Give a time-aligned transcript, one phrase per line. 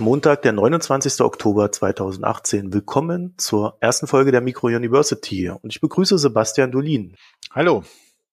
[0.00, 1.20] Ist Montag, der 29.
[1.20, 2.72] Oktober 2018.
[2.72, 7.16] Willkommen zur ersten Folge der Micro University und ich begrüße Sebastian Dolin.
[7.50, 7.84] Hallo.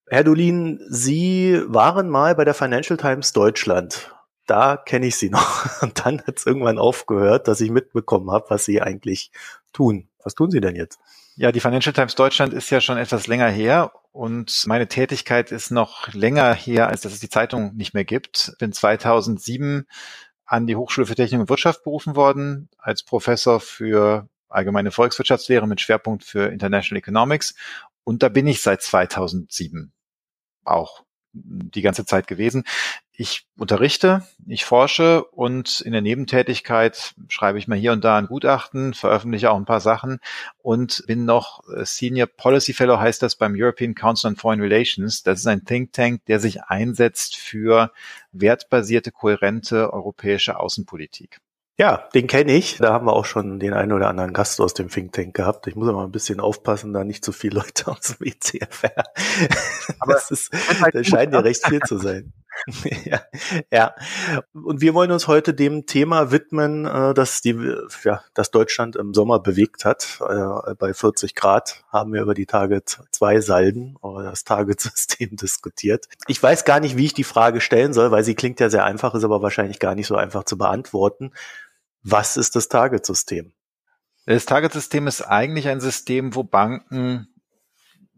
[0.07, 4.15] Herr Dolin, Sie waren mal bei der Financial Times Deutschland.
[4.45, 5.81] Da kenne ich Sie noch.
[5.81, 9.31] Und dann hat es irgendwann aufgehört, dass ich mitbekommen habe, was Sie eigentlich
[9.73, 10.07] tun.
[10.23, 11.01] Was tun Sie denn jetzt?
[11.35, 15.69] Ja, die Financial Times Deutschland ist ja schon etwas länger her und meine Tätigkeit ist
[15.69, 18.53] noch länger her, als dass es die Zeitung nicht mehr gibt.
[18.57, 19.85] Bin 2007
[20.47, 25.81] an die Hochschule für Technik und Wirtschaft berufen worden als Professor für allgemeine Volkswirtschaftslehre mit
[25.81, 27.53] Schwerpunkt für International Economics.
[28.03, 29.91] Und da bin ich seit 2007
[30.63, 31.03] auch
[31.43, 32.63] die ganze Zeit gewesen.
[33.11, 38.27] Ich unterrichte, ich forsche und in der Nebentätigkeit schreibe ich mal hier und da ein
[38.27, 40.19] Gutachten, veröffentliche auch ein paar Sachen
[40.59, 45.23] und bin noch Senior Policy Fellow, heißt das beim European Council on Foreign Relations.
[45.23, 47.91] Das ist ein Think Tank, der sich einsetzt für
[48.31, 51.39] wertbasierte, kohärente europäische Außenpolitik.
[51.79, 52.77] Ja, den kenne ich.
[52.77, 55.67] Da haben wir auch schon den einen oder anderen Gast aus dem Think Tank gehabt.
[55.67, 59.03] Ich muss aber ein bisschen aufpassen, da nicht zu viele Leute aus dem ECFR.
[59.99, 60.51] Aber das, ist,
[60.91, 62.33] das scheint ja recht viel zu sein.
[63.05, 63.21] ja,
[63.71, 63.95] ja.
[64.53, 67.55] Und wir wollen uns heute dem Thema widmen, äh, dass die,
[68.03, 70.19] ja, dass Deutschland im Sommer bewegt hat.
[70.27, 76.07] Äh, bei 40 Grad haben wir über die Target 2 Salden oder das Target-System diskutiert.
[76.27, 78.85] Ich weiß gar nicht, wie ich die Frage stellen soll, weil sie klingt ja sehr
[78.85, 81.31] einfach, ist aber wahrscheinlich gar nicht so einfach zu beantworten.
[82.09, 83.51] Was ist das Target-System?
[84.25, 87.27] Das Target-System ist eigentlich ein System, wo Banken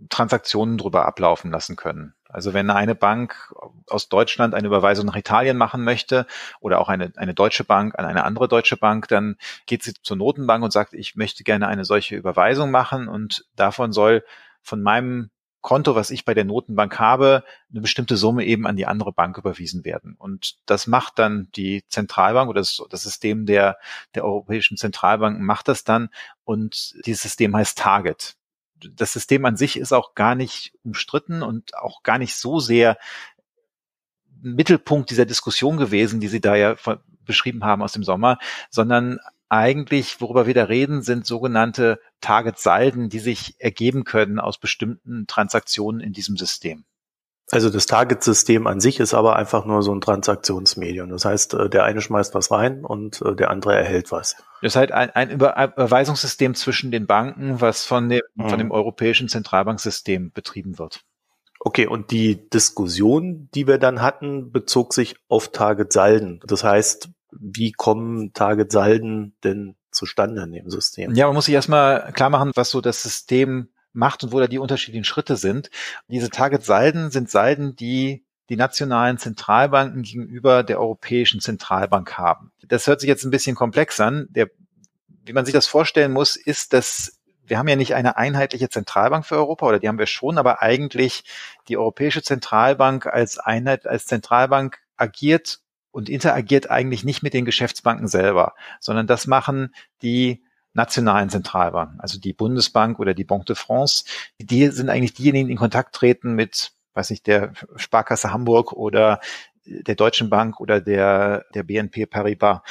[0.09, 2.13] Transaktionen drüber ablaufen lassen können.
[2.25, 3.51] Also wenn eine Bank
[3.87, 6.27] aus Deutschland eine Überweisung nach Italien machen möchte
[6.59, 10.17] oder auch eine, eine deutsche Bank an eine andere deutsche Bank, dann geht sie zur
[10.17, 14.23] Notenbank und sagt, ich möchte gerne eine solche Überweisung machen und davon soll
[14.61, 15.31] von meinem
[15.61, 19.37] Konto, was ich bei der Notenbank habe, eine bestimmte Summe eben an die andere Bank
[19.37, 20.15] überwiesen werden.
[20.17, 23.77] Und das macht dann die Zentralbank oder das, das System der,
[24.15, 26.09] der europäischen Zentralbanken macht das dann
[26.45, 28.35] und dieses System heißt Target
[28.81, 32.97] das System an sich ist auch gar nicht umstritten und auch gar nicht so sehr
[34.41, 36.75] Mittelpunkt dieser Diskussion gewesen, die Sie da ja
[37.25, 38.39] beschrieben haben aus dem Sommer,
[38.69, 45.25] sondern eigentlich, worüber wir da reden, sind sogenannte Target-Salden, die sich ergeben können aus bestimmten
[45.27, 46.85] Transaktionen in diesem System.
[47.51, 51.09] Also das Target-System an sich ist aber einfach nur so ein Transaktionsmedium.
[51.09, 54.35] Das heißt, äh, der eine schmeißt was rein und äh, der andere erhält was.
[54.61, 58.49] Das ist halt ein, ein Überweisungssystem zwischen den Banken, was von dem, mhm.
[58.49, 61.01] von dem europäischen Zentralbanksystem betrieben wird.
[61.59, 66.41] Okay, und die Diskussion, die wir dann hatten, bezog sich auf Target-Salden.
[66.45, 71.13] Das heißt, wie kommen Target-Salden denn zustande in dem System?
[71.15, 74.47] Ja, man muss sich erstmal klar machen, was so das System macht und wo da
[74.47, 75.69] die unterschiedlichen Schritte sind.
[76.07, 82.51] Diese Target-Salden sind Salden, die die nationalen Zentralbanken gegenüber der Europäischen Zentralbank haben.
[82.67, 84.27] Das hört sich jetzt ein bisschen komplex an.
[84.31, 84.49] Der,
[85.23, 89.25] wie man sich das vorstellen muss, ist, dass wir haben ja nicht eine einheitliche Zentralbank
[89.25, 91.23] für Europa, oder die haben wir schon, aber eigentlich
[91.67, 95.59] die Europäische Zentralbank als Einheit, als Zentralbank agiert
[95.91, 102.19] und interagiert eigentlich nicht mit den Geschäftsbanken selber, sondern das machen die nationalen Zentralbanken, also
[102.19, 104.05] die Bundesbank oder die Banque de France,
[104.39, 109.19] die sind eigentlich diejenigen, die in Kontakt treten mit, weiß nicht, der Sparkasse Hamburg oder
[109.65, 112.61] der Deutschen Bank oder der, der BNP Paribas.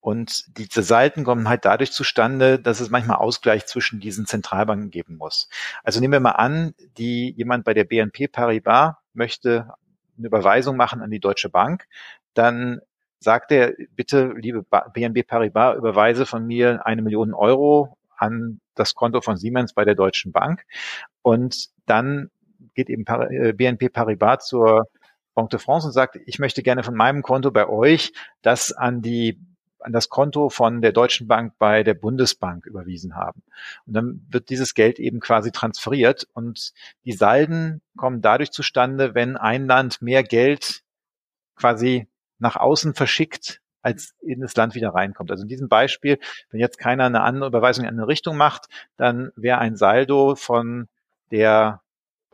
[0.00, 5.16] Und diese Seiten kommen halt dadurch zustande, dass es manchmal Ausgleich zwischen diesen Zentralbanken geben
[5.16, 5.48] muss.
[5.82, 9.72] Also nehmen wir mal an, die, jemand bei der BNP Paribas möchte
[10.16, 11.86] eine Überweisung machen an die Deutsche Bank,
[12.34, 12.80] dann
[13.20, 19.20] sagt er, bitte, liebe BNB Paribas, überweise von mir eine Million Euro an das Konto
[19.20, 20.64] von Siemens bei der Deutschen Bank.
[21.22, 22.30] Und dann
[22.74, 24.86] geht eben BNP äh, Paribas zur
[25.34, 28.12] Banque de France und sagt, ich möchte gerne von meinem Konto bei euch
[28.42, 29.40] das an die
[29.84, 33.42] an das Konto von der Deutschen Bank bei der Bundesbank überwiesen haben.
[33.86, 36.72] Und dann wird dieses Geld eben quasi transferiert und
[37.04, 40.82] die Salden kommen dadurch zustande, wenn ein Land mehr Geld
[41.54, 42.08] quasi
[42.38, 45.30] nach außen verschickt, als in das Land wieder reinkommt.
[45.30, 46.18] Also in diesem Beispiel,
[46.50, 48.66] wenn jetzt keiner eine andere Überweisung in eine Richtung macht,
[48.96, 50.88] dann wäre ein Saldo von
[51.30, 51.82] der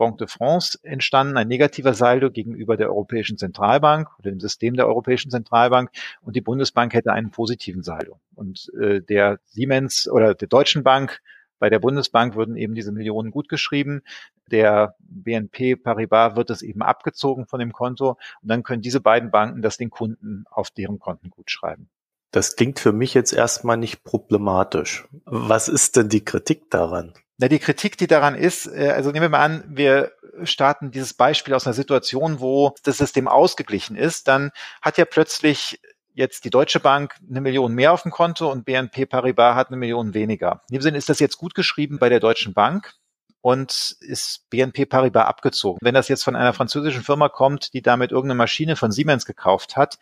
[0.01, 4.87] Banque de France entstanden, ein negativer Saldo gegenüber der Europäischen Zentralbank oder dem System der
[4.87, 8.19] Europäischen Zentralbank und die Bundesbank hätte einen positiven Saldo.
[8.33, 11.21] Und äh, der Siemens oder der Deutschen Bank
[11.59, 14.01] bei der Bundesbank würden eben diese Millionen gutgeschrieben.
[14.49, 18.17] Der BNP Paribas wird es eben abgezogen von dem Konto.
[18.41, 21.91] Und dann können diese beiden Banken das den Kunden auf deren Konten gutschreiben.
[22.31, 25.07] Das klingt für mich jetzt erstmal nicht problematisch.
[25.25, 27.13] Was ist denn die Kritik daran?
[27.41, 30.11] Na, die Kritik, die daran ist, äh, also nehmen wir mal an, wir
[30.43, 35.81] starten dieses Beispiel aus einer Situation, wo das System ausgeglichen ist, dann hat ja plötzlich
[36.13, 39.77] jetzt die Deutsche Bank eine Million mehr auf dem Konto und BNP Paribas hat eine
[39.77, 40.61] Million weniger.
[40.69, 42.93] In dem Sinne ist das jetzt gut geschrieben bei der Deutschen Bank
[43.41, 45.79] und ist BNP Paribas abgezogen.
[45.81, 49.77] Wenn das jetzt von einer französischen Firma kommt, die damit irgendeine Maschine von Siemens gekauft
[49.77, 49.97] hat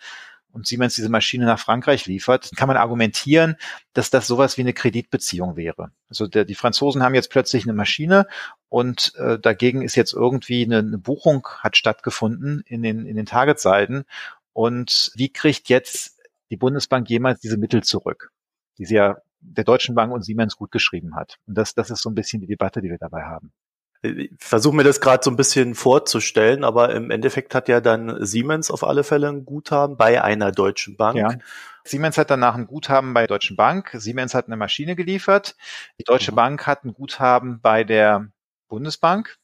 [0.52, 3.56] und Siemens diese Maschine nach Frankreich liefert, kann man argumentieren,
[3.94, 5.92] dass das sowas wie eine Kreditbeziehung wäre.
[6.10, 8.28] Also der, die Franzosen haben jetzt plötzlich eine Maschine
[8.68, 13.26] und äh, dagegen ist jetzt irgendwie eine, eine Buchung hat stattgefunden in den, in den
[13.26, 14.06] Targetseiten
[14.54, 16.20] und wie kriegt jetzt
[16.50, 18.32] die Bundesbank jemals diese Mittel zurück,
[18.78, 21.38] die sie ja der Deutschen Bank und Siemens gut geschrieben hat?
[21.48, 23.54] Und das, das ist so ein bisschen die Debatte, die wir dabei haben.
[24.02, 28.26] Ich versuche mir das gerade so ein bisschen vorzustellen, aber im Endeffekt hat ja dann
[28.26, 31.18] Siemens auf alle Fälle ein Guthaben bei einer deutschen Bank.
[31.18, 31.36] Ja.
[31.84, 33.92] Siemens hat danach ein Guthaben bei der Deutschen Bank.
[33.94, 35.56] Siemens hat eine Maschine geliefert.
[36.00, 36.36] Die Deutsche mhm.
[36.36, 38.30] Bank hat ein Guthaben bei der
[38.70, 39.38] Bundesbank.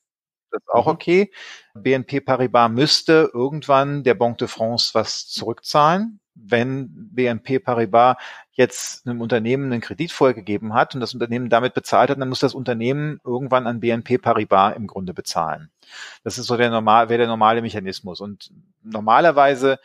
[0.51, 0.91] Das ist auch mhm.
[0.91, 1.31] okay.
[1.73, 6.21] BNP Paribas müsste irgendwann der Banque de France was zurückzahlen.
[6.35, 8.17] Wenn BNP Paribas
[8.51, 12.39] jetzt einem Unternehmen einen Kredit vorgegeben hat und das Unternehmen damit bezahlt hat, dann muss
[12.39, 15.69] das Unternehmen irgendwann an BNP Paribas im Grunde bezahlen.
[16.23, 18.19] Das ist so der normal, wäre der normale Mechanismus.
[18.19, 18.51] Und
[18.83, 19.79] normalerweise,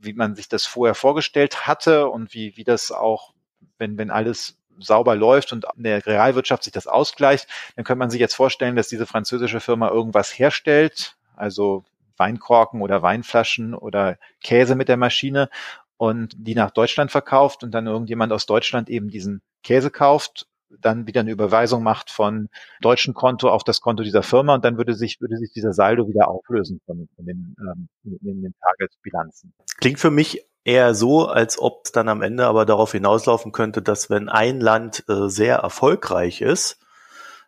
[0.00, 3.34] wie man sich das vorher vorgestellt hatte und wie, wie das auch,
[3.78, 8.10] wenn, wenn alles sauber läuft und in der Realwirtschaft sich das ausgleicht, dann könnte man
[8.10, 11.84] sich jetzt vorstellen, dass diese französische Firma irgendwas herstellt, also
[12.16, 15.48] Weinkorken oder Weinflaschen oder Käse mit der Maschine
[15.96, 20.46] und die nach Deutschland verkauft und dann irgendjemand aus Deutschland eben diesen Käse kauft,
[20.80, 22.48] dann wieder eine Überweisung macht von
[22.80, 26.08] deutschen Konto auf das Konto dieser Firma und dann würde sich, würde sich dieser Saldo
[26.08, 29.54] wieder auflösen von, von den, ähm, in den Target-Bilanzen.
[29.78, 33.82] Klingt für mich eher so, als ob es dann am Ende aber darauf hinauslaufen könnte,
[33.82, 36.78] dass wenn ein Land äh, sehr erfolgreich ist,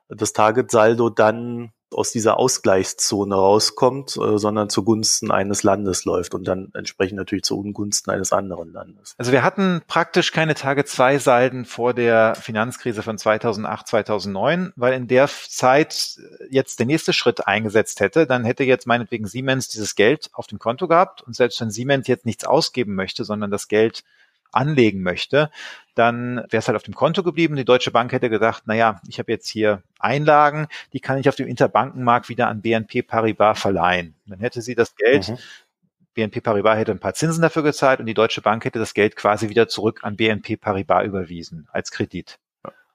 [0.08, 6.70] das Target-Saldo dann aus dieser Ausgleichszone rauskommt, äh, sondern zugunsten eines Landes läuft und dann
[6.74, 9.14] entsprechend natürlich zu Ungunsten eines anderen Landes.
[9.18, 14.94] Also wir hatten praktisch keine Tage zwei Salden vor der Finanzkrise von 2008, 2009, weil
[14.94, 16.18] in der Zeit
[16.50, 20.58] jetzt der nächste Schritt eingesetzt hätte, dann hätte jetzt meinetwegen Siemens dieses Geld auf dem
[20.58, 24.02] Konto gehabt und selbst wenn Siemens jetzt nichts ausgeben möchte, sondern das Geld
[24.56, 25.50] anlegen möchte,
[25.94, 27.56] dann wäre es halt auf dem Konto geblieben.
[27.56, 31.36] Die Deutsche Bank hätte gedacht, naja, ich habe jetzt hier Einlagen, die kann ich auf
[31.36, 34.14] dem Interbankenmarkt wieder an BNP Paribas verleihen.
[34.26, 35.38] Dann hätte sie das Geld, mhm.
[36.14, 39.16] BNP Paribas hätte ein paar Zinsen dafür gezahlt und die Deutsche Bank hätte das Geld
[39.16, 42.38] quasi wieder zurück an BNP Paribas überwiesen als Kredit.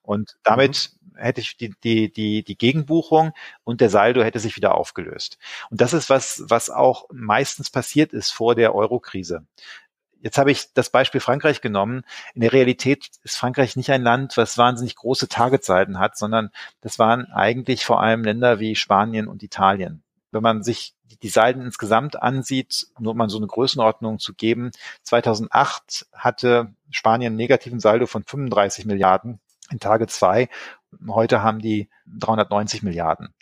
[0.03, 1.17] Und damit mhm.
[1.17, 3.31] hätte ich die, die, die, die Gegenbuchung
[3.63, 5.37] und der Saldo hätte sich wieder aufgelöst.
[5.69, 9.45] Und das ist was, was auch meistens passiert ist vor der Euro-Krise.
[10.21, 12.03] Jetzt habe ich das Beispiel Frankreich genommen.
[12.35, 16.51] In der Realität ist Frankreich nicht ein Land, was wahnsinnig große Targetzeiten hat, sondern
[16.81, 20.03] das waren eigentlich vor allem Länder wie Spanien und Italien.
[20.31, 24.71] Wenn man sich die Seiten insgesamt ansieht, nur um mal so eine Größenordnung zu geben,
[25.03, 29.39] 2008 hatte Spanien einen negativen Saldo von 35 Milliarden
[29.71, 30.49] in Tage zwei.
[31.07, 33.33] Heute haben die 390 Milliarden.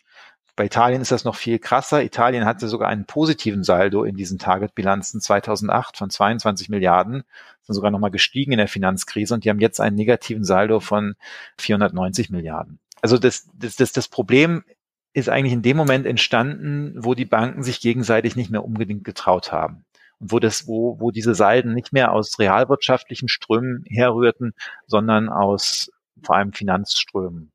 [0.59, 2.03] Bei Italien ist das noch viel krasser.
[2.03, 7.23] Italien hatte sogar einen positiven Saldo in diesen Target-Bilanzen 2008 von 22 Milliarden,
[7.61, 11.15] sind sogar nochmal gestiegen in der Finanzkrise und die haben jetzt einen negativen Saldo von
[11.59, 12.79] 490 Milliarden.
[13.01, 14.65] Also das, das, das, das Problem
[15.13, 19.53] ist eigentlich in dem Moment entstanden, wo die Banken sich gegenseitig nicht mehr unbedingt getraut
[19.53, 19.85] haben
[20.19, 24.51] und wo das, wo, wo diese Salden nicht mehr aus realwirtschaftlichen Strömen herrührten,
[24.87, 25.89] sondern aus
[26.21, 27.53] vor allem Finanzströmen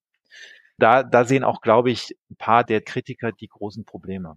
[0.79, 4.37] da, da sehen auch, glaube ich, ein paar der Kritiker die großen Probleme.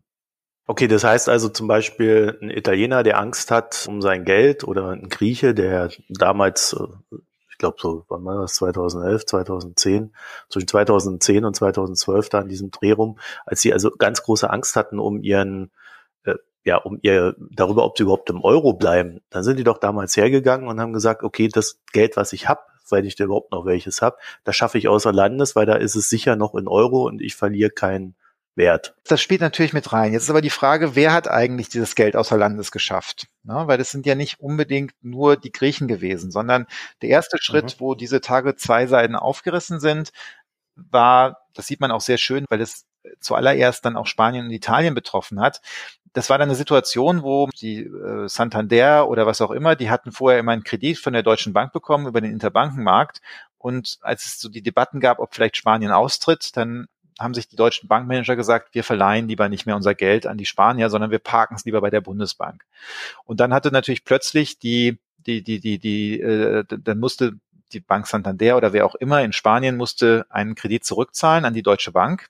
[0.70, 4.90] Okay, das heißt also zum Beispiel ein Italiener, der Angst hat um sein Geld oder
[4.90, 7.18] ein Grieche, der damals, äh,
[7.50, 10.14] ich glaube so, wann war das, 2011, 2010,
[10.50, 14.76] zwischen 2010 und 2012 da in diesem Dreh rum, als sie also ganz große Angst
[14.76, 15.72] hatten um ihren,
[16.26, 19.78] äh, ja, um ihr, darüber, ob sie überhaupt im Euro bleiben, dann sind die doch
[19.78, 22.60] damals hergegangen und haben gesagt, okay, das Geld, was ich habe,
[22.92, 24.18] weil ich da überhaupt noch welches habe.
[24.44, 27.36] Das schaffe ich außer Landes, weil da ist es sicher noch in Euro und ich
[27.36, 28.16] verliere keinen
[28.56, 28.96] Wert.
[29.06, 30.14] Das spielt natürlich mit rein.
[30.14, 33.28] Jetzt ist aber die Frage, wer hat eigentlich dieses Geld außer Landes geschafft?
[33.44, 36.66] Ja, weil das sind ja nicht unbedingt nur die Griechen gewesen, sondern
[37.02, 37.80] der erste Schritt, mhm.
[37.80, 40.12] wo diese Tage zwei Seiten aufgerissen sind,
[40.76, 42.86] war, das sieht man auch sehr schön, weil es
[43.20, 45.62] zuallererst dann auch Spanien und Italien betroffen hat.
[46.18, 50.12] Das war dann eine Situation, wo die äh, Santander oder was auch immer, die hatten
[50.12, 53.22] vorher immer einen Kredit von der Deutschen Bank bekommen über den Interbankenmarkt.
[53.60, 56.88] Und als es so die Debatten gab, ob vielleicht Spanien austritt, dann
[57.20, 60.48] haben sich die deutschen Bankmanager gesagt, wir verleihen lieber nicht mehr unser Geld an die
[60.48, 62.64] Spanier, sondern wir parken es lieber bei der Bundesbank.
[63.26, 67.34] Und dann hatte natürlich plötzlich die, die, die, die, die, äh, dann musste
[67.74, 71.64] die Bank Santander oder wer auch immer in Spanien musste einen Kredit zurückzahlen an die
[71.64, 72.30] Deutsche Bank.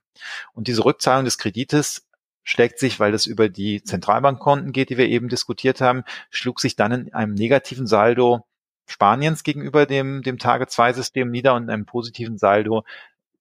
[0.51, 2.06] Und diese Rückzahlung des Kredites
[2.47, 6.77] schlägt sich, weil es über die Zentralbankkonten geht, die wir eben diskutiert haben, schlug sich
[6.77, 8.45] dann in einem negativen Saldo
[8.85, 12.85] Spaniens gegenüber dem, dem Tage-2-System nieder und einem positiven Saldo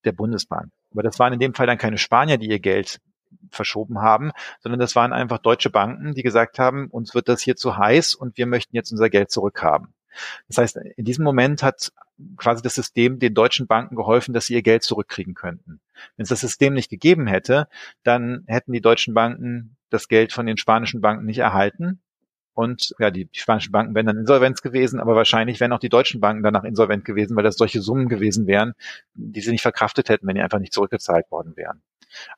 [0.04, 0.72] der Bundesbank.
[0.90, 3.00] Aber das waren in dem Fall dann keine Spanier, die ihr Geld
[3.48, 7.54] verschoben haben, sondern das waren einfach deutsche Banken, die gesagt haben, uns wird das hier
[7.54, 9.94] zu heiß und wir möchten jetzt unser Geld zurückhaben.
[10.49, 11.92] Das heißt, in diesem Moment hat
[12.37, 15.80] quasi das System den deutschen Banken geholfen, dass sie ihr Geld zurückkriegen könnten.
[16.16, 17.68] Wenn es das System nicht gegeben hätte,
[18.02, 22.00] dann hätten die deutschen Banken das Geld von den spanischen Banken nicht erhalten.
[22.54, 25.90] Und ja, die, die spanischen Banken wären dann insolvent gewesen, aber wahrscheinlich wären auch die
[25.90, 28.73] deutschen Banken danach insolvent gewesen, weil das solche Summen gewesen wären,
[29.12, 31.82] die sie nicht verkraftet hätten, wenn die einfach nicht zurückgezahlt worden wären.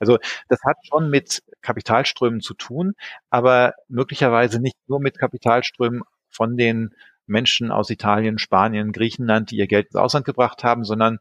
[0.01, 0.19] Also
[0.49, 2.95] das hat schon mit Kapitalströmen zu tun,
[3.31, 6.95] aber möglicherweise nicht nur mit Kapitalströmen von den
[7.29, 11.19] Menschen aus Italien, Spanien, Griechenland, die ihr Geld ins Ausland gebracht haben, sondern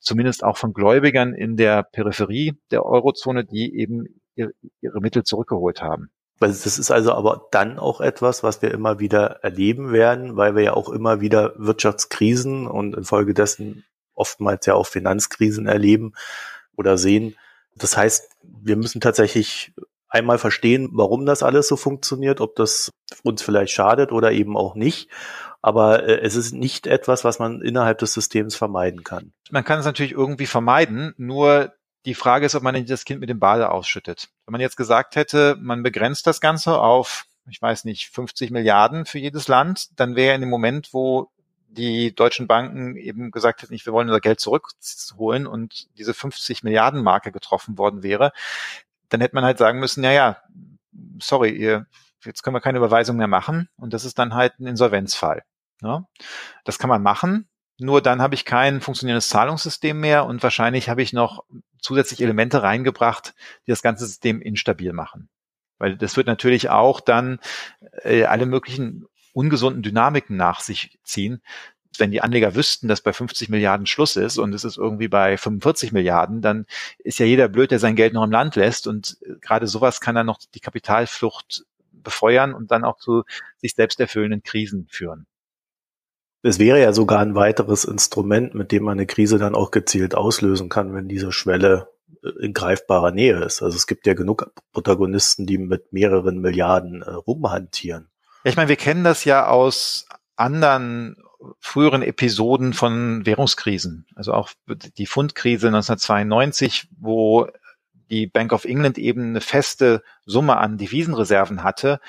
[0.00, 6.10] zumindest auch von Gläubigern in der Peripherie der Eurozone, die eben ihre, Mittel zurückgeholt haben.
[6.38, 10.62] Das ist also aber dann auch etwas, was wir immer wieder erleben werden, weil wir
[10.62, 13.84] ja auch immer wieder Wirtschaftskrisen und infolgedessen
[14.14, 16.14] oftmals ja auch Finanzkrisen erleben
[16.76, 17.36] oder sehen.
[17.76, 19.74] Das heißt, wir müssen tatsächlich
[20.10, 22.90] einmal verstehen, warum das alles so funktioniert, ob das
[23.22, 25.08] uns vielleicht schadet oder eben auch nicht.
[25.62, 29.32] Aber äh, es ist nicht etwas, was man innerhalb des Systems vermeiden kann.
[29.50, 31.72] Man kann es natürlich irgendwie vermeiden, nur
[32.06, 34.28] die Frage ist, ob man das Kind mit dem Bade ausschüttet.
[34.46, 39.04] Wenn man jetzt gesagt hätte, man begrenzt das Ganze auf, ich weiß nicht, 50 Milliarden
[39.04, 41.30] für jedes Land, dann wäre in dem Moment, wo
[41.68, 47.02] die deutschen Banken eben gesagt hätten, wir wollen unser Geld zurückholen und diese 50 Milliarden
[47.02, 48.32] Marke getroffen worden wäre,
[49.10, 50.42] dann hätte man halt sagen müssen, ja, ja,
[51.20, 51.86] sorry, ihr,
[52.24, 55.42] jetzt können wir keine Überweisung mehr machen und das ist dann halt ein Insolvenzfall.
[55.82, 56.06] Ne?
[56.64, 57.48] Das kann man machen,
[57.78, 61.44] nur dann habe ich kein funktionierendes Zahlungssystem mehr und wahrscheinlich habe ich noch
[61.80, 63.34] zusätzlich Elemente reingebracht,
[63.66, 65.30] die das ganze System instabil machen.
[65.78, 67.40] Weil das wird natürlich auch dann
[68.02, 71.40] äh, alle möglichen ungesunden Dynamiken nach sich ziehen,
[71.98, 75.36] wenn die Anleger wüssten, dass bei 50 Milliarden Schluss ist und es ist irgendwie bei
[75.36, 76.66] 45 Milliarden, dann
[76.98, 78.86] ist ja jeder blöd, der sein Geld noch im Land lässt.
[78.86, 83.24] Und äh, gerade sowas kann dann noch die Kapitalflucht befeuern und dann auch zu
[83.58, 85.26] sich selbst erfüllenden Krisen führen.
[86.42, 90.14] Es wäre ja sogar ein weiteres Instrument, mit dem man eine Krise dann auch gezielt
[90.14, 91.88] auslösen kann, wenn diese Schwelle
[92.22, 93.62] äh, in greifbarer Nähe ist.
[93.62, 98.08] Also es gibt ja genug Protagonisten, die mit mehreren Milliarden äh, rumhantieren.
[98.44, 100.06] Ja, ich meine, wir kennen das ja aus
[100.36, 101.16] anderen
[101.58, 104.06] früheren Episoden von Währungskrisen.
[104.14, 104.50] Also auch
[104.98, 107.48] die Fundkrise 1992, wo
[108.10, 112.00] die Bank of England eben eine feste Summe an Devisenreserven hatte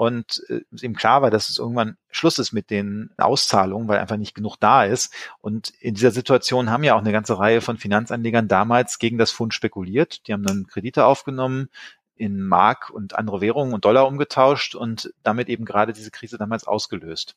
[0.00, 4.16] und äh, ihm klar war, dass es irgendwann Schluss ist mit den Auszahlungen, weil einfach
[4.16, 5.12] nicht genug da ist.
[5.40, 9.30] Und in dieser Situation haben ja auch eine ganze Reihe von Finanzanlegern damals gegen das
[9.30, 10.26] Pfund spekuliert.
[10.26, 11.68] Die haben dann Kredite aufgenommen,
[12.14, 16.66] in Mark und andere Währungen und Dollar umgetauscht und damit eben gerade diese Krise damals
[16.66, 17.36] ausgelöst.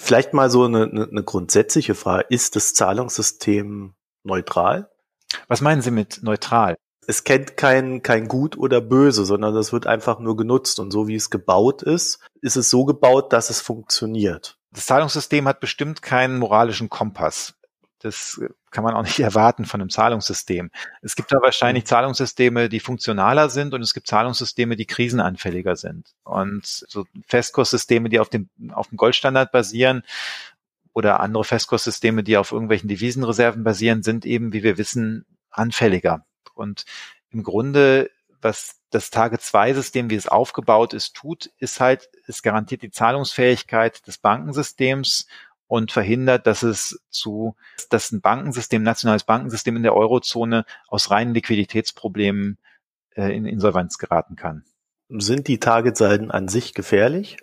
[0.00, 2.24] Vielleicht mal so eine, eine grundsätzliche Frage.
[2.30, 4.90] Ist das Zahlungssystem neutral?
[5.46, 6.76] Was meinen Sie mit neutral?
[7.06, 10.80] Es kennt kein, kein Gut oder Böse, sondern das wird einfach nur genutzt.
[10.80, 14.58] Und so wie es gebaut ist, ist es so gebaut, dass es funktioniert.
[14.72, 17.54] Das Zahlungssystem hat bestimmt keinen moralischen Kompass.
[18.00, 18.40] Das
[18.70, 20.70] kann man auch nicht erwarten von einem Zahlungssystem.
[21.02, 26.14] Es gibt da wahrscheinlich Zahlungssysteme, die funktionaler sind und es gibt Zahlungssysteme, die krisenanfälliger sind.
[26.24, 30.02] Und so Festkurssysteme, die auf dem, auf dem Goldstandard basieren
[30.92, 36.24] oder andere Festkurssysteme, die auf irgendwelchen Devisenreserven basieren, sind eben, wie wir wissen, anfälliger.
[36.54, 36.84] Und
[37.30, 42.90] im Grunde, was das Tage-2-System, wie es aufgebaut ist, tut, ist halt, es garantiert die
[42.90, 45.26] Zahlungsfähigkeit des Bankensystems
[45.70, 47.54] und verhindert, dass es zu,
[47.90, 52.58] dass ein Bankensystem, nationales Bankensystem in der Eurozone aus reinen Liquiditätsproblemen
[53.14, 54.64] äh, in Insolvenz geraten kann.
[55.10, 57.36] Sind die Targetsalden an sich gefährlich?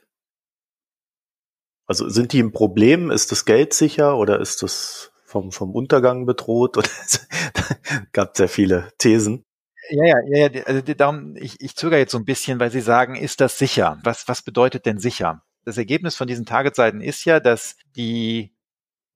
[1.86, 3.12] Also sind die ein Problem?
[3.12, 6.76] Ist das Geld sicher oder ist das vom, vom Untergang bedroht?
[6.78, 6.90] Oder
[8.12, 9.46] gab sehr viele Thesen.
[9.90, 12.82] Ja, ja, ja, ja also darum, ich, ich zögere jetzt so ein bisschen, weil Sie
[12.82, 14.00] sagen, ist das sicher?
[14.04, 15.44] Was, was bedeutet denn sicher?
[15.68, 18.54] Das Ergebnis von diesen Targetseiten ist ja, dass die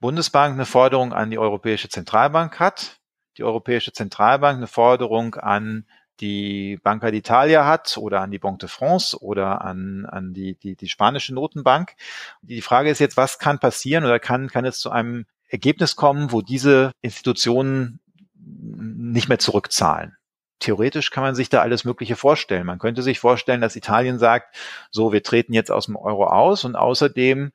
[0.01, 2.99] Bundesbank eine Forderung an die Europäische Zentralbank hat,
[3.37, 5.85] die Europäische Zentralbank eine Forderung an
[6.19, 10.75] die Banca d'Italia hat oder an die Banque de France oder an, an die, die,
[10.75, 11.93] die spanische Notenbank.
[12.41, 16.33] Die Frage ist jetzt, was kann passieren oder kann, kann es zu einem Ergebnis kommen,
[16.33, 18.01] wo diese Institutionen
[18.35, 20.17] nicht mehr zurückzahlen?
[20.61, 22.65] Theoretisch kann man sich da alles Mögliche vorstellen.
[22.65, 24.55] Man könnte sich vorstellen, dass Italien sagt,
[24.89, 27.51] so, wir treten jetzt aus dem Euro aus und außerdem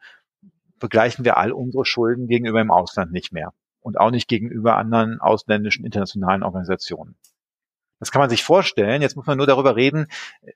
[0.78, 5.20] begleichen wir all unsere Schulden gegenüber im Ausland nicht mehr und auch nicht gegenüber anderen
[5.20, 7.16] ausländischen internationalen Organisationen.
[7.98, 9.00] Das kann man sich vorstellen.
[9.00, 10.08] Jetzt muss man nur darüber reden,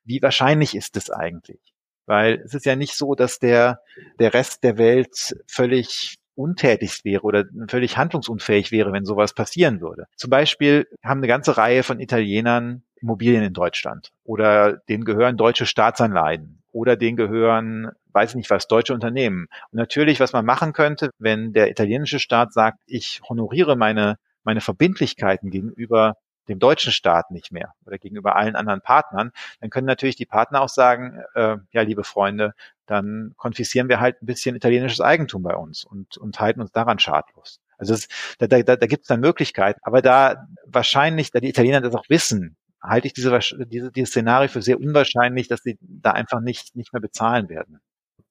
[0.05, 1.61] wie wahrscheinlich ist es eigentlich?
[2.07, 3.81] Weil es ist ja nicht so, dass der,
[4.19, 10.07] der Rest der Welt völlig untätig wäre oder völlig handlungsunfähig wäre, wenn sowas passieren würde.
[10.17, 15.67] Zum Beispiel haben eine ganze Reihe von Italienern Immobilien in Deutschland oder denen gehören deutsche
[15.67, 19.47] Staatsanleihen oder denen gehören, weiß ich nicht was, deutsche Unternehmen.
[19.71, 24.61] Und natürlich, was man machen könnte, wenn der italienische Staat sagt, ich honoriere meine, meine
[24.61, 26.15] Verbindlichkeiten gegenüber
[26.49, 30.63] dem deutschen Staat nicht mehr oder gegenüber allen anderen Partnern, dann können natürlich die Partner
[30.63, 32.55] auch sagen, äh, ja, liebe Freunde,
[32.91, 36.99] dann konfiszieren wir halt ein bisschen italienisches Eigentum bei uns und, und halten uns daran
[36.99, 37.61] schadlos.
[37.79, 41.81] Also es, da, da, da gibt es dann Möglichkeiten, aber da wahrscheinlich, da die Italiener
[41.81, 46.13] das auch wissen, halte ich diese, diese, dieses Szenario für sehr unwahrscheinlich, dass sie da
[46.13, 47.81] einfach nicht, nicht mehr bezahlen werden.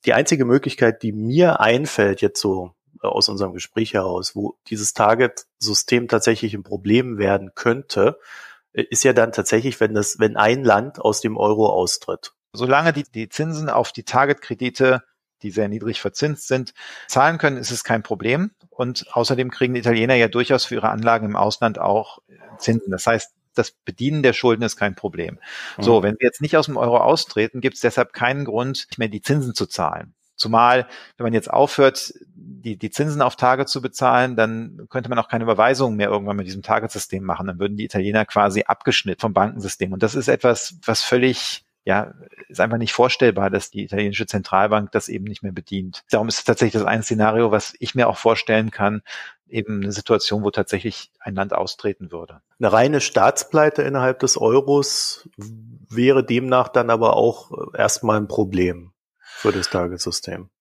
[0.05, 2.73] Die einzige Möglichkeit, die mir einfällt, jetzt so
[3.03, 8.19] äh, aus unserem Gespräch heraus, wo dieses Target-System tatsächlich ein Problem werden könnte,
[8.73, 12.33] äh, ist ja dann tatsächlich, wenn das, wenn ein Land aus dem Euro austritt.
[12.53, 15.03] Solange die, die Zinsen auf die Target-Kredite,
[15.41, 16.73] die sehr niedrig verzinst sind,
[17.07, 18.51] zahlen können, ist es kein Problem.
[18.69, 22.19] Und außerdem kriegen die Italiener ja durchaus für ihre Anlagen im Ausland auch
[22.57, 22.91] Zinsen.
[22.91, 25.39] Das heißt, das Bedienen der Schulden ist kein Problem.
[25.77, 25.83] Mhm.
[25.83, 28.99] So, wenn wir jetzt nicht aus dem Euro austreten, gibt es deshalb keinen Grund, nicht
[28.99, 30.13] mehr die Zinsen zu zahlen.
[30.35, 30.87] Zumal,
[31.17, 35.27] wenn man jetzt aufhört, die, die Zinsen auf Tage zu bezahlen, dann könnte man auch
[35.27, 37.47] keine Überweisungen mehr irgendwann mit diesem Targetsystem machen.
[37.47, 39.91] Dann würden die Italiener quasi abgeschnitten vom Bankensystem.
[39.91, 42.13] Und das ist etwas, was völlig ja,
[42.49, 46.03] ist einfach nicht vorstellbar, dass die italienische Zentralbank das eben nicht mehr bedient.
[46.11, 49.01] Darum ist tatsächlich das ein Szenario, was ich mir auch vorstellen kann,
[49.47, 52.41] eben eine Situation, wo tatsächlich ein Land austreten würde.
[52.59, 55.27] Eine reine Staatspleite innerhalb des Euros
[55.89, 60.51] wäre demnach dann aber auch erstmal ein Problem für das Tagessystem.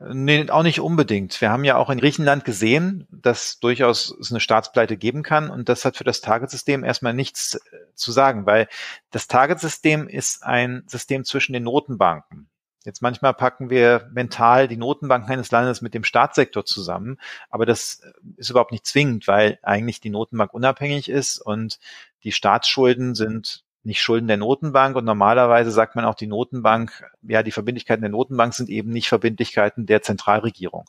[0.00, 1.40] Nee, auch nicht unbedingt.
[1.40, 5.68] Wir haben ja auch in Griechenland gesehen, dass durchaus es eine Staatspleite geben kann und
[5.68, 7.60] das hat für das Targetsystem erstmal nichts äh,
[7.94, 8.68] zu sagen, weil
[9.10, 12.48] das Targetsystem ist ein System zwischen den Notenbanken.
[12.84, 18.00] Jetzt manchmal packen wir mental die Notenbanken eines Landes mit dem Staatssektor zusammen, aber das
[18.00, 21.78] äh, ist überhaupt nicht zwingend, weil eigentlich die Notenbank unabhängig ist und
[22.24, 27.42] die Staatsschulden sind nicht Schulden der Notenbank und normalerweise sagt man auch die Notenbank, ja,
[27.42, 30.84] die Verbindlichkeiten der Notenbank sind eben nicht Verbindlichkeiten der Zentralregierung.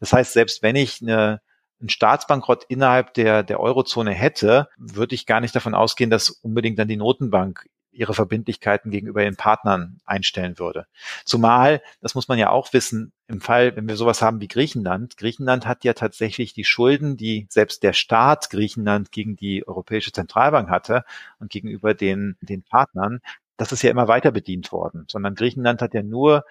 [0.00, 1.40] Das heißt, selbst wenn ich eine
[1.80, 6.78] einen Staatsbankrott innerhalb der, der Eurozone hätte, würde ich gar nicht davon ausgehen, dass unbedingt
[6.78, 10.86] dann die Notenbank ihre Verbindlichkeiten gegenüber ihren Partnern einstellen würde.
[11.24, 15.16] Zumal, das muss man ja auch wissen, im Fall, wenn wir sowas haben wie Griechenland,
[15.16, 20.70] Griechenland hat ja tatsächlich die Schulden, die selbst der Staat Griechenland gegen die Europäische Zentralbank
[20.70, 21.04] hatte
[21.40, 23.20] und gegenüber den, den Partnern,
[23.56, 26.44] das ist ja immer weiter bedient worden, sondern Griechenland hat ja nur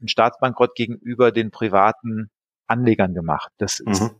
[0.00, 2.30] einen Staatsbankrott gegenüber den privaten
[2.66, 3.50] Anlegern gemacht.
[3.58, 4.10] Das ist mhm.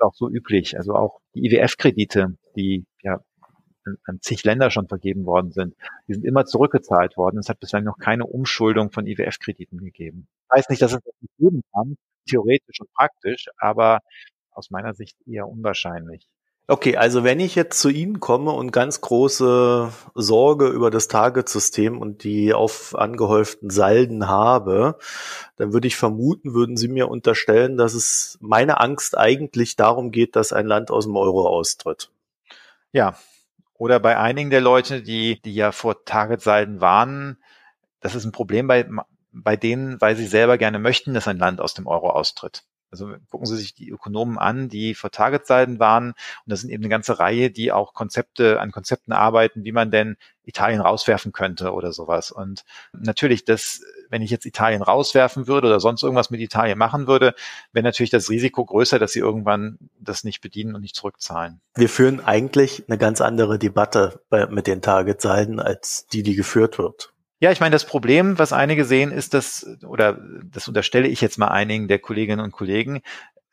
[0.00, 0.76] auch so üblich.
[0.76, 3.20] Also auch die IWF-Kredite, die ja
[4.04, 5.74] an zig Länder schon vergeben worden sind,
[6.08, 7.38] die sind immer zurückgezahlt worden.
[7.38, 10.28] Es hat bislang noch keine Umschuldung von IWF-Krediten gegeben.
[10.44, 11.96] Ich weiß nicht, dass es das nicht geben kann,
[12.28, 14.00] theoretisch und praktisch, aber
[14.50, 16.26] aus meiner Sicht eher unwahrscheinlich.
[16.68, 22.00] Okay, also wenn ich jetzt zu Ihnen komme und ganz große Sorge über das Target-System
[22.00, 24.96] und die auf angehäuften Salden habe,
[25.56, 30.36] dann würde ich vermuten, würden Sie mir unterstellen, dass es meine Angst eigentlich darum geht,
[30.36, 32.12] dass ein Land aus dem Euro austritt.
[32.92, 33.16] Ja,
[33.82, 37.42] oder bei einigen der Leute, die, die ja vor Targetsalden warnen,
[37.98, 38.88] das ist ein Problem bei,
[39.32, 42.62] bei denen, weil sie selber gerne möchten, dass ein Land aus dem Euro austritt.
[42.92, 46.08] Also gucken Sie sich die Ökonomen an, die vor Targetsalden waren.
[46.10, 49.90] Und das sind eben eine ganze Reihe, die auch Konzepte an Konzepten arbeiten, wie man
[49.90, 52.30] denn Italien rauswerfen könnte oder sowas.
[52.30, 57.06] Und natürlich, das, wenn ich jetzt Italien rauswerfen würde oder sonst irgendwas mit Italien machen
[57.06, 57.34] würde,
[57.72, 61.60] wäre natürlich das Risiko größer, dass sie irgendwann das nicht bedienen und nicht zurückzahlen.
[61.74, 66.78] Wir führen eigentlich eine ganz andere Debatte bei, mit den Targetsalden als die, die geführt
[66.78, 67.11] wird.
[67.42, 71.38] Ja, ich meine, das Problem, was einige sehen, ist, dass, oder das unterstelle ich jetzt
[71.38, 73.02] mal einigen der Kolleginnen und Kollegen,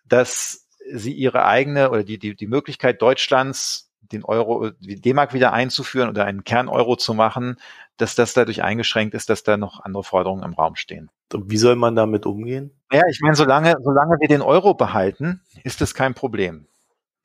[0.05, 5.53] dass sie ihre eigene oder die, die, die Möglichkeit Deutschlands, den Euro, die D-Mark wieder
[5.53, 7.57] einzuführen oder einen Kern-Euro zu machen,
[7.97, 11.09] dass das dadurch eingeschränkt ist, dass da noch andere Forderungen im Raum stehen.
[11.33, 12.69] Und wie soll man damit umgehen?
[12.91, 16.67] Ja, ich meine, solange, solange wir den Euro behalten, ist das kein Problem.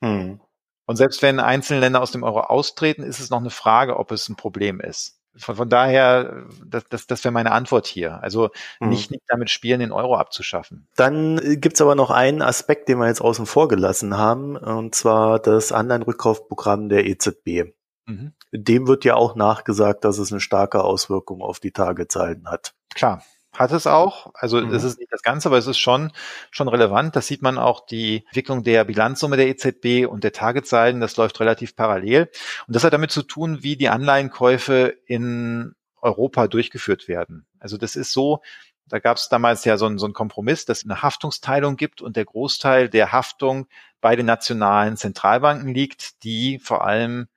[0.03, 0.39] Hm.
[0.87, 4.11] Und selbst wenn einzelne Länder aus dem Euro austreten, ist es noch eine Frage, ob
[4.11, 5.19] es ein Problem ist.
[5.37, 8.21] Von, von daher, das, das, das wäre meine Antwort hier.
[8.23, 8.89] Also mhm.
[8.89, 10.87] nicht, nicht damit spielen, den Euro abzuschaffen.
[10.95, 14.95] Dann äh, gibt's aber noch einen Aspekt, den wir jetzt außen vor gelassen haben, und
[14.95, 17.73] zwar das Anleihenrückkaufprogramm der EZB.
[18.05, 18.33] Mhm.
[18.51, 22.73] Dem wird ja auch nachgesagt, dass es eine starke Auswirkung auf die Tagezeiten hat.
[22.93, 23.23] Klar,
[23.55, 24.31] Hat es auch.
[24.33, 24.71] Also mhm.
[24.71, 26.11] das ist nicht das Ganze, aber es ist schon,
[26.51, 27.15] schon relevant.
[27.15, 31.01] Das sieht man auch die Entwicklung der Bilanzsumme der EZB und der Targetsalden.
[31.01, 32.29] Das läuft relativ parallel.
[32.67, 37.45] Und das hat damit zu tun, wie die Anleihenkäufe in Europa durchgeführt werden.
[37.59, 38.41] Also das ist so,
[38.87, 42.01] da gab es damals ja so ein, so ein Kompromiss, dass es eine Haftungsteilung gibt
[42.01, 43.67] und der Großteil der Haftung
[44.01, 47.27] bei den nationalen Zentralbanken liegt, die vor allem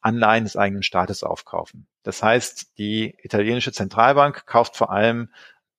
[0.00, 1.86] Anleihen des eigenen Staates aufkaufen.
[2.02, 5.30] Das heißt, die italienische Zentralbank kauft vor allem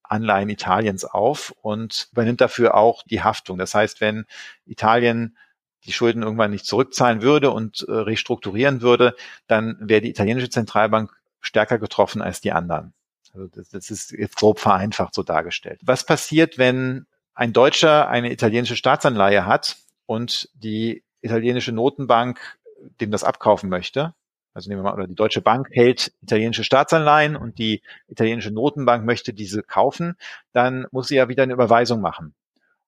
[0.09, 3.57] Anleihen Italiens auf und übernimmt dafür auch die Haftung.
[3.57, 4.25] Das heißt, wenn
[4.65, 5.37] Italien
[5.85, 9.15] die Schulden irgendwann nicht zurückzahlen würde und äh, restrukturieren würde,
[9.47, 12.93] dann wäre die italienische Zentralbank stärker getroffen als die anderen.
[13.33, 15.79] Also das, das ist jetzt grob vereinfacht so dargestellt.
[15.83, 22.57] Was passiert, wenn ein Deutscher eine italienische Staatsanleihe hat und die italienische Notenbank
[22.99, 24.13] dem das abkaufen möchte?
[24.53, 29.05] Also nehmen wir mal, oder die Deutsche Bank hält italienische Staatsanleihen und die italienische Notenbank
[29.05, 30.15] möchte diese kaufen,
[30.51, 32.33] dann muss sie ja wieder eine Überweisung machen.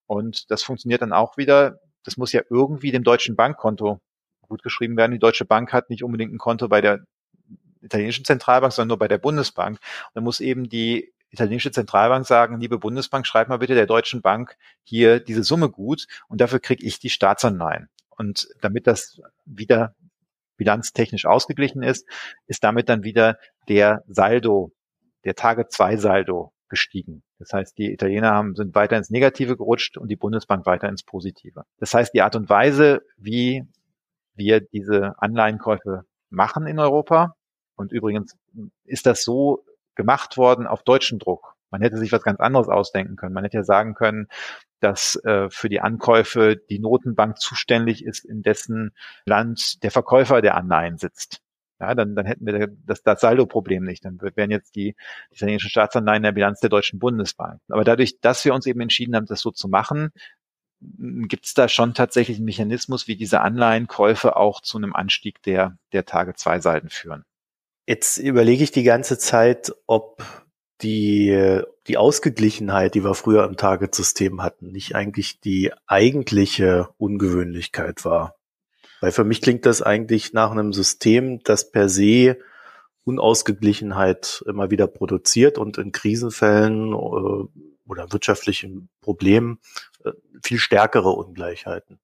[0.07, 1.79] Und das funktioniert dann auch wieder.
[2.03, 4.01] Das muss ja irgendwie dem deutschen Bankkonto
[4.41, 5.13] gut geschrieben werden.
[5.13, 7.05] Die Deutsche Bank hat nicht unbedingt ein Konto bei der
[7.81, 9.77] italienischen Zentralbank, sondern nur bei der Bundesbank.
[9.77, 14.21] Und dann muss eben die italienische Zentralbank sagen, liebe Bundesbank, schreib mal bitte der Deutschen
[14.21, 17.87] Bank hier diese Summe gut und dafür kriege ich die Staatsanleihen.
[18.09, 19.95] Und damit das wieder
[20.61, 22.07] bilanztechnisch ausgeglichen ist,
[22.45, 24.71] ist damit dann wieder der Saldo,
[25.25, 27.23] der Target 2 Saldo gestiegen.
[27.39, 31.01] Das heißt, die Italiener haben, sind weiter ins Negative gerutscht und die Bundesbank weiter ins
[31.01, 31.63] Positive.
[31.79, 33.65] Das heißt, die Art und Weise, wie
[34.35, 37.35] wir diese Anleihenkäufe machen in Europa,
[37.75, 38.37] und übrigens
[38.85, 41.55] ist das so gemacht worden auf deutschen Druck.
[41.71, 43.33] Man hätte sich was ganz anderes ausdenken können.
[43.33, 44.27] Man hätte ja sagen können,
[44.79, 48.91] dass äh, für die Ankäufe die Notenbank zuständig ist, in dessen
[49.25, 51.41] Land der Verkäufer der Anleihen sitzt.
[51.79, 54.05] Ja, dann, dann hätten wir das, das Saldo-Problem nicht.
[54.05, 54.95] Dann wären jetzt die,
[55.31, 57.59] die italienischen Staatsanleihen in der Bilanz der Deutschen Bundesbank.
[57.69, 60.11] Aber dadurch, dass wir uns eben entschieden haben, das so zu machen,
[60.79, 65.77] gibt es da schon tatsächlich einen Mechanismus, wie diese Anleihenkäufe auch zu einem Anstieg der,
[65.91, 67.23] der Tage-2-Salden führen.
[67.87, 70.23] Jetzt überlege ich die ganze Zeit, ob
[70.81, 78.35] die, die Ausgeglichenheit, die wir früher im Target-System hatten, nicht eigentlich die eigentliche Ungewöhnlichkeit war.
[78.99, 82.37] Weil für mich klingt das eigentlich nach einem System, das per se
[83.03, 87.47] Unausgeglichenheit immer wieder produziert und in Krisenfällen äh,
[87.87, 89.59] oder wirtschaftlichen Problemen
[90.05, 90.11] äh,
[90.43, 91.99] viel stärkere Ungleichheiten.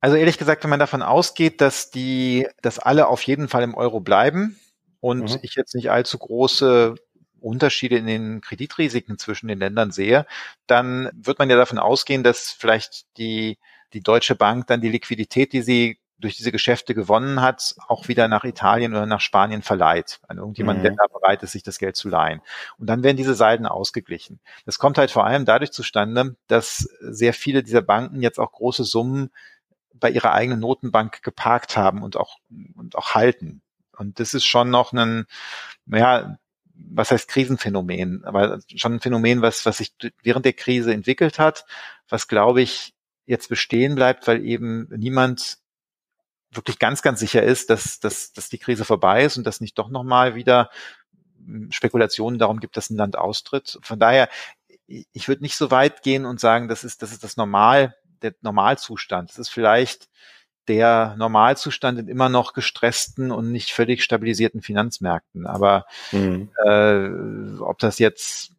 [0.00, 3.74] Also ehrlich gesagt, wenn man davon ausgeht, dass die, dass alle auf jeden Fall im
[3.74, 4.58] Euro bleiben
[5.00, 5.38] und mhm.
[5.42, 6.94] ich jetzt nicht allzu große
[7.40, 10.26] Unterschiede in den Kreditrisiken zwischen den Ländern sehe,
[10.66, 13.58] dann wird man ja davon ausgehen, dass vielleicht die,
[13.92, 18.26] die Deutsche Bank dann die Liquidität, die sie durch diese Geschäfte gewonnen hat, auch wieder
[18.26, 20.20] nach Italien oder nach Spanien verleiht.
[20.26, 20.82] An irgendjemand, mhm.
[20.82, 22.40] der da bereit ist, sich das Geld zu leihen.
[22.76, 24.40] Und dann werden diese Seiten ausgeglichen.
[24.66, 28.84] Das kommt halt vor allem dadurch zustande, dass sehr viele dieser Banken jetzt auch große
[28.84, 29.30] Summen
[29.94, 32.38] bei ihrer eigenen Notenbank geparkt haben und auch,
[32.74, 33.62] und auch halten.
[33.96, 35.26] Und das ist schon noch ein,
[35.86, 36.38] ja,
[36.78, 41.64] was heißt Krisenphänomen, aber schon ein Phänomen, was, was sich während der Krise entwickelt hat,
[42.08, 42.94] was glaube ich
[43.26, 45.58] jetzt bestehen bleibt, weil eben niemand
[46.50, 49.78] wirklich ganz, ganz sicher ist, dass, dass, dass die Krise vorbei ist und dass nicht
[49.78, 50.70] doch nochmal wieder
[51.70, 53.78] Spekulationen darum gibt, dass ein Land austritt.
[53.82, 54.28] Von daher,
[54.86, 58.34] ich würde nicht so weit gehen und sagen, das ist, das ist das Normal, der
[58.40, 59.30] Normalzustand.
[59.30, 60.08] Das ist vielleicht
[60.68, 65.46] der Normalzustand in immer noch gestressten und nicht völlig stabilisierten Finanzmärkten.
[65.46, 66.50] Aber mhm.
[66.64, 68.52] äh, ob das jetzt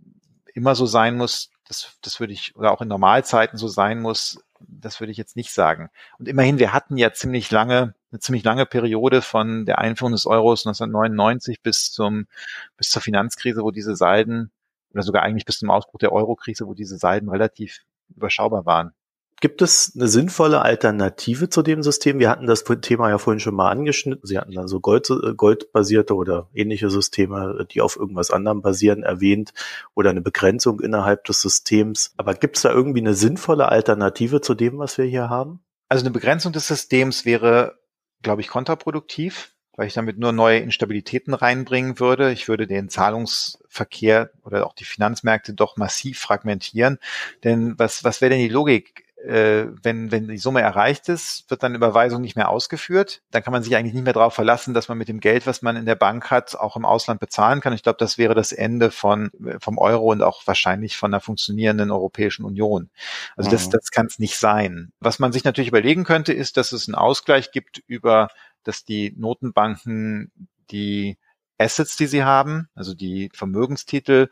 [0.54, 4.44] immer so sein muss, das, das würde ich, oder auch in Normalzeiten so sein muss,
[4.60, 5.90] das würde ich jetzt nicht sagen.
[6.18, 10.26] Und immerhin, wir hatten ja ziemlich lange, eine ziemlich lange Periode von der Einführung des
[10.26, 12.28] Euros 1999 bis zum,
[12.76, 14.52] bis zur Finanzkrise, wo diese Salden,
[14.92, 18.94] oder sogar eigentlich bis zum Ausbruch der Eurokrise, wo diese Salden relativ überschaubar waren.
[19.42, 22.20] Gibt es eine sinnvolle Alternative zu dem System?
[22.20, 24.26] Wir hatten das Thema ja vorhin schon mal angeschnitten.
[24.26, 29.04] Sie hatten dann so Gold, äh, goldbasierte oder ähnliche Systeme, die auf irgendwas anderem basieren,
[29.04, 29.54] erwähnt
[29.96, 32.14] oder eine Begrenzung innerhalb des Systems.
[32.18, 35.62] Aber gibt es da irgendwie eine sinnvolle Alternative zu dem, was wir hier haben?
[35.88, 37.80] Also eine Begrenzung des Systems wäre,
[38.22, 42.34] glaube ich, kontraproduktiv weil ich damit nur neue Instabilitäten reinbringen würde.
[42.34, 47.00] Ich würde den Zahlungsverkehr oder auch die Finanzmärkte doch massiv fragmentieren.
[47.46, 49.06] Denn was, was wäre denn die Logik?
[49.26, 53.22] Äh, wenn, wenn die Summe erreicht ist, wird dann Überweisung nicht mehr ausgeführt.
[53.32, 55.62] Dann kann man sich eigentlich nicht mehr darauf verlassen, dass man mit dem Geld, was
[55.62, 57.74] man in der Bank hat, auch im Ausland bezahlen kann.
[57.74, 59.30] Ich glaube, das wäre das Ende von,
[59.60, 62.90] vom Euro und auch wahrscheinlich von einer funktionierenden Europäischen Union.
[63.36, 63.52] Also mhm.
[63.52, 64.92] das, das kann es nicht sein.
[65.00, 68.30] Was man sich natürlich überlegen könnte, ist, dass es einen Ausgleich gibt über,
[68.64, 70.32] dass die Notenbanken
[70.72, 71.18] die
[71.58, 74.30] Assets, die sie haben, also die Vermögenstitel,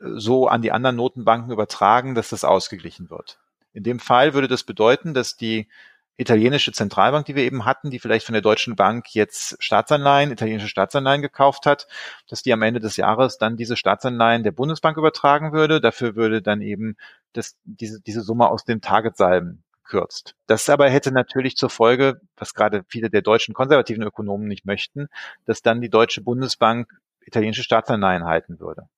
[0.00, 3.38] so an die anderen Notenbanken übertragen, dass das ausgeglichen wird.
[3.74, 5.68] In dem Fall würde das bedeuten, dass die
[6.16, 10.68] italienische Zentralbank, die wir eben hatten, die vielleicht von der Deutschen Bank jetzt Staatsanleihen, italienische
[10.68, 11.88] Staatsanleihen gekauft hat,
[12.28, 15.80] dass die am Ende des Jahres dann diese Staatsanleihen der Bundesbank übertragen würde.
[15.80, 16.96] Dafür würde dann eben
[17.32, 20.34] das, diese, diese Summe aus dem Targetsalben gekürzt.
[20.46, 25.08] Das aber hätte natürlich zur Folge, was gerade viele der deutschen konservativen Ökonomen nicht möchten,
[25.46, 26.90] dass dann die Deutsche Bundesbank
[27.26, 28.88] italienische Staatsanleihen halten würde.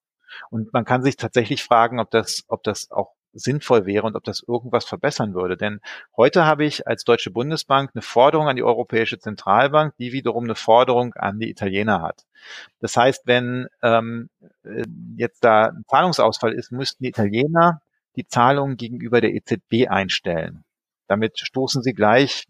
[0.51, 4.25] Und man kann sich tatsächlich fragen, ob das, ob das auch sinnvoll wäre und ob
[4.25, 5.57] das irgendwas verbessern würde.
[5.57, 5.81] Denn
[6.17, 10.55] heute habe ich als Deutsche Bundesbank eine Forderung an die Europäische Zentralbank, die wiederum eine
[10.55, 12.25] Forderung an die Italiener hat.
[12.81, 14.29] Das heißt, wenn ähm,
[14.65, 14.85] äh,
[15.17, 17.81] jetzt da ein Zahlungsausfall ist, müssten die Italiener
[18.17, 20.65] die Zahlungen gegenüber der EZB einstellen.
[21.07, 22.47] Damit stoßen sie gleich,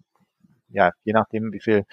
[0.68, 1.84] ja, je nachdem, wie viel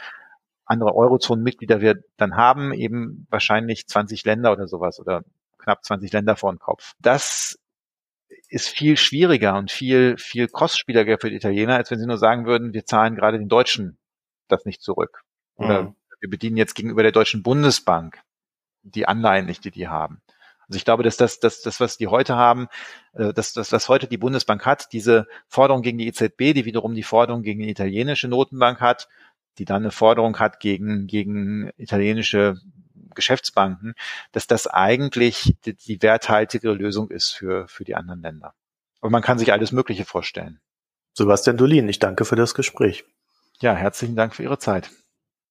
[0.66, 5.24] andere Eurozonenmitglieder wir dann haben, eben wahrscheinlich 20 Länder oder sowas oder
[5.58, 6.94] knapp 20 Länder vor den Kopf.
[7.00, 7.58] Das
[8.50, 12.46] ist viel schwieriger und viel, viel kostspieliger für die Italiener, als wenn sie nur sagen
[12.46, 13.98] würden, wir zahlen gerade den Deutschen
[14.48, 15.24] das nicht zurück.
[15.56, 15.96] Oder mhm.
[16.20, 18.22] wir bedienen jetzt gegenüber der Deutschen Bundesbank
[18.84, 20.22] die Anleihen nicht, die die haben.
[20.68, 22.68] Also ich glaube, dass das, das, das was die heute haben,
[23.14, 26.96] äh, dass das, was heute die Bundesbank hat, diese Forderung gegen die EZB, die wiederum
[26.96, 29.08] die Forderung gegen die italienische Notenbank hat,
[29.58, 32.58] die dann eine Forderung hat gegen, gegen italienische
[33.14, 33.96] Geschäftsbanken,
[34.32, 38.54] dass das eigentlich die, die werthaltigere Lösung ist für, für die anderen Länder.
[39.02, 40.60] Aber man kann sich alles Mögliche vorstellen.
[41.14, 43.04] Sebastian Dolin, ich danke für das Gespräch.
[43.60, 44.90] Ja, herzlichen Dank für Ihre Zeit.